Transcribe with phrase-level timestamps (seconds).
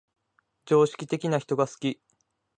[0.65, 2.01] 常識的な人が好き